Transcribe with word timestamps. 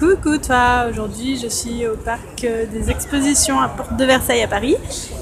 Coucou 0.00 0.38
toi, 0.38 0.86
aujourd'hui 0.88 1.36
je 1.42 1.48
suis 1.48 1.84
au 1.88 1.96
parc 1.96 2.44
euh, 2.44 2.66
des 2.72 2.88
expositions 2.88 3.60
à 3.60 3.66
Porte 3.66 3.96
de 3.96 4.04
Versailles 4.04 4.44
à 4.44 4.46
Paris. 4.46 4.76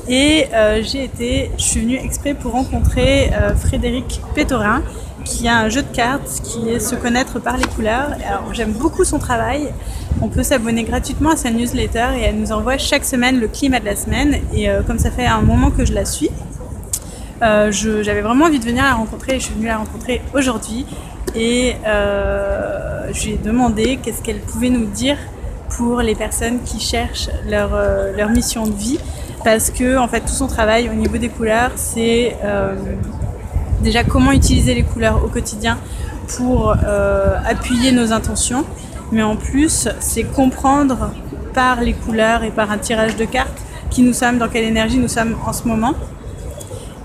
Et 0.06 0.48
euh, 0.52 0.82
j'ai 0.82 1.04
été, 1.04 1.50
je 1.56 1.62
suis 1.62 1.80
venue 1.80 1.96
exprès 1.96 2.34
pour 2.34 2.52
rencontrer 2.52 3.32
euh, 3.32 3.54
Frédéric 3.56 4.20
Pétorin 4.34 4.82
qui 5.24 5.48
a 5.48 5.56
un 5.60 5.70
jeu 5.70 5.80
de 5.80 5.88
cartes 5.88 6.42
qui 6.44 6.68
est 6.68 6.78
se 6.78 6.94
connaître 6.94 7.40
par 7.40 7.56
les 7.56 7.64
couleurs. 7.64 8.10
Alors 8.28 8.52
j'aime 8.52 8.72
beaucoup 8.72 9.04
son 9.04 9.18
travail, 9.18 9.72
on 10.20 10.28
peut 10.28 10.42
s'abonner 10.42 10.84
gratuitement 10.84 11.30
à 11.30 11.36
sa 11.36 11.50
newsletter 11.50 12.08
et 12.18 12.24
elle 12.24 12.36
nous 12.36 12.52
envoie 12.52 12.76
chaque 12.76 13.06
semaine 13.06 13.40
le 13.40 13.48
climat 13.48 13.80
de 13.80 13.86
la 13.86 13.96
semaine. 13.96 14.42
Et 14.52 14.68
comme 14.86 14.98
ça 14.98 15.10
fait 15.10 15.24
un 15.24 15.40
moment 15.40 15.70
que 15.70 15.86
je 15.86 15.94
la 15.94 16.04
suis, 16.04 16.28
j'avais 17.40 18.20
vraiment 18.20 18.44
envie 18.44 18.58
de 18.58 18.66
venir 18.66 18.84
la 18.84 18.92
rencontrer 18.92 19.36
et 19.36 19.40
je 19.40 19.46
suis 19.46 19.54
venue 19.54 19.68
la 19.68 19.78
rencontrer 19.78 20.20
aujourd'hui 20.34 20.84
et 21.36 21.76
euh, 21.86 23.08
je 23.12 23.26
lui 23.26 23.32
ai 23.34 23.38
demandé 23.38 23.98
qu'est-ce 24.02 24.22
qu'elle 24.22 24.40
pouvait 24.40 24.70
nous 24.70 24.86
dire 24.86 25.18
pour 25.76 26.00
les 26.00 26.14
personnes 26.14 26.62
qui 26.64 26.80
cherchent 26.80 27.28
leur, 27.48 27.70
euh, 27.74 28.16
leur, 28.16 28.30
mission 28.30 28.66
de 28.66 28.72
vie. 28.72 28.98
Parce 29.44 29.70
que 29.70 29.98
en 29.98 30.08
fait 30.08 30.20
tout 30.20 30.28
son 30.28 30.46
travail 30.46 30.88
au 30.88 30.94
niveau 30.94 31.18
des 31.18 31.28
couleurs 31.28 31.70
c'est 31.76 32.36
euh, 32.42 32.74
déjà 33.82 34.02
comment 34.02 34.32
utiliser 34.32 34.74
les 34.74 34.82
couleurs 34.82 35.22
au 35.24 35.28
quotidien 35.28 35.78
pour 36.36 36.74
appuyer 37.44 37.92
nos 37.92 38.12
intentions. 38.12 38.64
Mais 39.12 39.22
en 39.22 39.36
plus 39.36 39.88
c'est 40.00 40.24
comprendre 40.24 41.12
par 41.54 41.80
les 41.80 41.92
couleurs 41.92 42.42
et 42.42 42.50
par 42.50 42.72
un 42.72 42.78
tirage 42.78 43.14
de 43.14 43.24
cartes 43.24 43.62
qui 43.90 44.02
nous 44.02 44.12
sommes, 44.12 44.38
dans 44.38 44.48
quelle 44.48 44.64
énergie 44.64 44.98
nous 44.98 45.08
sommes 45.08 45.36
en 45.46 45.52
ce 45.52 45.68
moment 45.68 45.94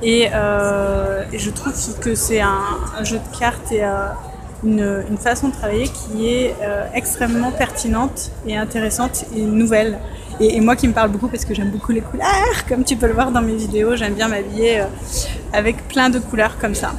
et, 0.02 0.30
euh, 0.34 1.24
je 1.34 1.50
trouve 1.50 1.74
que 2.00 2.16
c'est 2.16 2.42
un, 2.42 3.04
jeu 3.04 3.20
de 3.20 3.38
cartes 3.38 3.72
et 3.72 3.84
euh, 3.84 4.08
une, 4.64 5.18
façon 5.18 5.50
de 5.50 5.54
travailler 5.54 5.88
qui 5.88 6.28
est 6.28 6.56
euh, 6.62 6.86
extrêmement 6.94 7.52
pertinente 7.52 8.32
et 8.48 8.58
intéressante 8.58 9.26
et 9.36 9.42
nouvelle. 9.42 9.98
Et, 10.40 10.58
et, 10.58 10.62
moi 10.62 10.76
qui 10.76 10.88
me 10.88 10.94
parle 10.94 11.10
beaucoup 11.10 11.28
parce 11.28 11.46
que 11.46 11.54
j'aime 11.54 11.70
beaucoup 11.70 11.92
les 11.92 12.02
couleurs, 12.02 12.66
comme 12.68 12.84
tu 12.84 12.96
peux 12.96 13.08
le 13.08 13.14
voir 13.14 13.32
dans 13.32 13.42
mes 13.42 13.56
vidéos, 13.56 13.96
j'aime 13.96 14.14
bien 14.14 14.28
m'habiller 14.28 14.84
avec 15.54 15.88
plein 15.88 16.10
de 16.10 16.20
couleurs 16.20 16.58
comme 16.60 16.76
ça. 16.76 16.94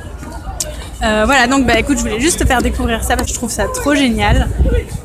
Euh, 1.03 1.25
voilà, 1.27 1.48
donc 1.48 1.67
bah 1.67 1.78
écoute, 1.78 1.98
je 1.98 2.03
voulais 2.03 2.20
juste 2.20 2.39
te 2.39 2.47
faire 2.47 2.62
découvrir 2.62 3.03
ça 3.03 3.17
parce 3.17 3.27
que 3.27 3.33
je 3.33 3.39
trouve 3.39 3.50
ça 3.50 3.64
trop 3.75 3.95
génial 3.95 4.48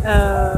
euh, 0.05 0.53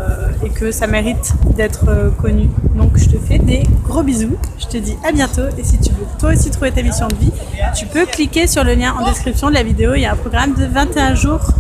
et 0.45 0.49
que 0.49 0.71
ça 0.71 0.85
mérite 0.85 1.31
d'être 1.55 1.85
euh, 1.87 2.09
connu. 2.09 2.49
Donc 2.75 2.97
je 2.97 3.05
te 3.05 3.17
fais 3.17 3.37
des 3.37 3.63
gros 3.87 4.03
bisous, 4.03 4.37
je 4.59 4.65
te 4.65 4.77
dis 4.77 4.97
à 5.07 5.13
bientôt 5.13 5.43
et 5.57 5.63
si 5.63 5.77
tu 5.79 5.91
veux 5.91 6.05
toi 6.19 6.31
aussi 6.31 6.51
trouver 6.51 6.71
ta 6.71 6.81
mission 6.81 7.07
de 7.07 7.15
vie, 7.15 7.31
tu 7.73 7.85
peux 7.85 8.05
cliquer 8.05 8.47
sur 8.47 8.65
le 8.65 8.73
lien 8.73 8.93
en 8.99 9.05
description 9.07 9.47
de 9.47 9.53
la 9.53 9.63
vidéo, 9.63 9.93
il 9.95 10.01
y 10.01 10.05
a 10.05 10.11
un 10.11 10.17
programme 10.17 10.55
de 10.55 10.65
21 10.65 11.15
jours 11.15 11.51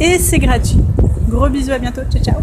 et 0.00 0.18
c'est 0.18 0.38
gratuit. 0.38 0.80
Gros 1.28 1.48
bisous, 1.48 1.72
à 1.72 1.78
bientôt, 1.78 2.02
ciao 2.10 2.22
ciao. 2.24 2.40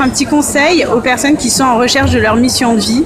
Un 0.00 0.08
petit 0.08 0.26
conseil 0.26 0.86
aux 0.86 1.00
personnes 1.00 1.36
qui 1.36 1.50
sont 1.50 1.64
en 1.64 1.78
recherche 1.78 2.10
de 2.10 2.18
leur 2.18 2.34
mission 2.34 2.74
de 2.74 2.80
vie, 2.80 3.04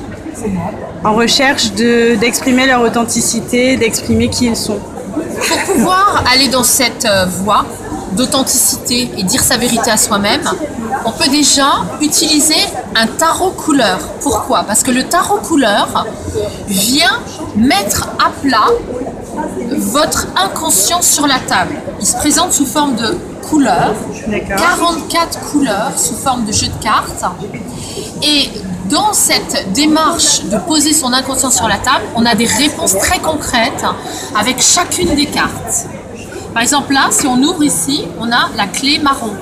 en 1.04 1.14
recherche 1.14 1.72
d'exprimer 1.72 2.66
leur 2.66 2.80
authenticité, 2.80 3.76
d'exprimer 3.76 4.30
qui 4.30 4.46
ils 4.46 4.56
sont. 4.56 4.78
Pour 5.48 5.74
pouvoir 5.74 6.24
aller 6.32 6.48
dans 6.48 6.64
cette 6.64 7.04
euh, 7.04 7.26
voie 7.26 7.64
d'authenticité 8.12 9.10
et 9.16 9.22
dire 9.22 9.42
sa 9.42 9.56
vérité 9.56 9.90
à 9.90 9.96
soi-même, 9.96 10.42
on 11.04 11.12
peut 11.12 11.28
déjà 11.28 11.84
utiliser 12.00 12.56
un 12.94 13.06
tarot 13.06 13.50
couleur. 13.50 13.98
Pourquoi? 14.22 14.64
Parce 14.64 14.82
que 14.82 14.90
le 14.90 15.04
tarot 15.04 15.38
couleur 15.38 16.06
vient 16.66 17.20
mettre 17.56 18.08
à 18.18 18.30
plat 18.30 18.68
votre 19.76 20.26
inconscient 20.36 21.02
sur 21.02 21.26
la 21.26 21.38
table. 21.38 21.76
Il 22.00 22.06
se 22.06 22.16
présente 22.16 22.52
sous 22.52 22.66
forme 22.66 22.96
de 22.96 23.18
couleurs, 23.48 23.94
44 24.56 25.40
couleurs 25.52 25.92
sous 25.96 26.14
forme 26.14 26.44
de 26.44 26.52
jeu 26.52 26.68
de 26.68 26.82
cartes. 26.82 27.24
Et 28.22 28.50
dans 28.88 29.12
cette 29.12 29.72
démarche 29.72 30.44
de 30.44 30.58
poser 30.58 30.92
son 30.92 31.12
inconscient 31.12 31.50
sur 31.50 31.68
la 31.68 31.78
table, 31.78 32.04
on 32.14 32.24
a 32.24 32.34
des 32.34 32.46
réponses 32.46 32.96
très 32.98 33.18
concrètes 33.18 33.84
avec 34.36 34.60
chacune 34.60 35.14
des 35.14 35.26
cartes. 35.26 35.86
Par 36.52 36.62
exemple, 36.62 36.92
là, 36.94 37.08
si 37.10 37.26
on 37.26 37.36
ouvre 37.42 37.62
ici, 37.62 38.04
on 38.19 38.30
a 38.32 38.48
la 38.56 38.66
clé 38.66 38.98
marron. 38.98 39.32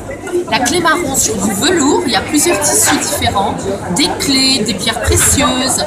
La 0.51 0.59
clé 0.59 0.81
marron 0.81 1.15
sur 1.15 1.35
du 1.37 1.53
velours, 1.53 2.03
il 2.07 2.13
y 2.13 2.17
a 2.17 2.21
plusieurs 2.21 2.61
tissus 2.61 2.97
différents, 2.97 3.55
des 3.97 4.09
clés, 4.19 4.65
des 4.65 4.75
pierres 4.75 5.01
précieuses. 5.01 5.85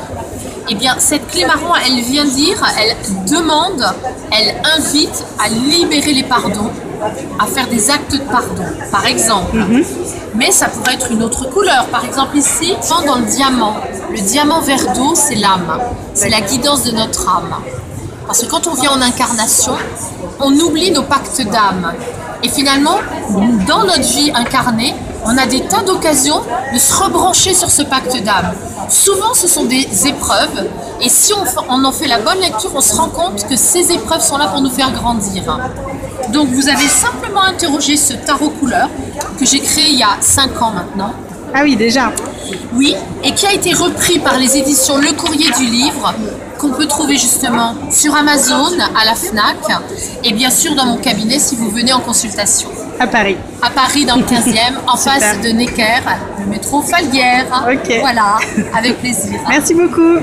Eh 0.69 0.75
bien, 0.75 0.95
cette 0.99 1.27
clé 1.29 1.45
marron, 1.45 1.73
elle 1.85 2.01
vient 2.01 2.25
dire, 2.25 2.61
elle 2.77 2.95
demande, 3.25 3.85
elle 4.31 4.55
invite 4.77 5.23
à 5.39 5.47
libérer 5.47 6.11
les 6.11 6.23
pardons, 6.23 6.71
à 7.39 7.45
faire 7.45 7.67
des 7.67 7.89
actes 7.89 8.11
de 8.11 8.17
pardon, 8.19 8.65
par 8.91 9.05
exemple. 9.05 9.55
Mhm. 9.55 9.83
Mais 10.35 10.51
ça 10.51 10.67
pourrait 10.67 10.95
être 10.95 11.11
une 11.11 11.23
autre 11.23 11.49
couleur. 11.49 11.85
Par 11.87 12.03
exemple, 12.03 12.37
ici, 12.37 12.73
dans 13.05 13.15
le 13.15 13.25
diamant. 13.25 13.75
Le 14.11 14.19
diamant 14.19 14.59
vert 14.61 14.93
d'eau, 14.93 15.13
c'est 15.15 15.35
l'âme. 15.35 15.79
C'est 16.13 16.29
la 16.29 16.41
guidance 16.41 16.83
de 16.83 16.91
notre 16.91 17.27
âme. 17.29 17.55
Parce 18.25 18.43
que 18.43 18.49
quand 18.49 18.67
on 18.67 18.73
vient 18.73 18.91
en 18.91 19.01
incarnation, 19.01 19.73
on 20.41 20.51
oublie 20.51 20.91
nos 20.91 21.03
pactes 21.03 21.41
d'âme. 21.41 21.93
Et 22.43 22.49
finalement, 22.49 22.97
dans 23.67 23.83
notre 23.85 24.01
vie 24.01 24.31
incarnée, 24.35 24.93
on 25.23 25.37
a 25.37 25.45
des 25.45 25.61
tas 25.61 25.81
d'occasions 25.81 26.41
de 26.73 26.77
se 26.77 26.93
rebrancher 26.93 27.53
sur 27.53 27.71
ce 27.71 27.83
pacte 27.83 28.21
d'âme. 28.21 28.51
Souvent, 28.89 29.33
ce 29.33 29.47
sont 29.47 29.65
des 29.65 30.07
épreuves, 30.07 30.67
et 31.01 31.09
si 31.09 31.33
on, 31.33 31.83
en 31.83 31.91
fait 31.91 32.07
la 32.07 32.19
bonne 32.19 32.39
lecture, 32.39 32.71
on 32.73 32.81
se 32.81 32.95
rend 32.95 33.09
compte 33.09 33.47
que 33.47 33.55
ces 33.55 33.91
épreuves 33.91 34.21
sont 34.21 34.37
là 34.37 34.47
pour 34.47 34.61
nous 34.61 34.69
faire 34.69 34.91
grandir. 34.91 35.43
Donc 36.29 36.49
vous 36.49 36.67
avez 36.69 36.87
simplement 36.87 37.43
interrogé 37.43 37.97
ce 37.97 38.13
tarot 38.13 38.49
couleur 38.49 38.89
que 39.39 39.45
j'ai 39.45 39.59
créé 39.59 39.89
il 39.89 39.99
y 39.99 40.03
a 40.03 40.17
5 40.19 40.61
ans 40.61 40.71
maintenant. 40.71 41.13
Ah 41.53 41.61
oui, 41.63 41.75
déjà 41.75 42.11
Oui, 42.73 42.95
et 43.23 43.31
qui 43.33 43.45
a 43.47 43.53
été 43.53 43.73
repris 43.73 44.19
par 44.19 44.37
les 44.37 44.57
éditions 44.57 44.97
Le 44.97 45.11
Courrier 45.13 45.49
du 45.57 45.65
Livre, 45.65 46.13
qu'on 46.59 46.69
peut 46.69 46.85
trouver 46.87 47.17
justement 47.17 47.75
sur 47.91 48.15
Amazon, 48.15 48.77
à 48.99 49.05
la 49.05 49.15
FNAC, 49.15 49.57
et 50.23 50.33
bien 50.33 50.49
sûr 50.49 50.75
dans 50.75 50.85
mon 50.85 50.97
cabinet 50.97 51.39
si 51.39 51.55
vous 51.55 51.69
venez 51.69 51.93
en 51.93 51.99
consultation. 51.99 52.69
À 52.99 53.07
Paris. 53.07 53.37
À 53.61 53.69
Paris, 53.69 54.05
dans 54.05 54.15
le 54.17 54.23
15e, 54.33 54.75
en 54.87 54.97
face 54.97 55.39
de 55.41 55.49
Necker, 55.49 56.01
le 56.39 56.45
métro 56.47 56.81
Falguière. 56.81 57.45
Ok. 57.71 57.97
Voilà, 58.01 58.37
avec 58.75 58.99
plaisir. 58.99 59.39
Merci 59.49 59.73
beaucoup. 59.73 60.19